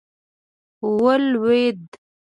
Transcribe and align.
ولوېد. 1.01 1.81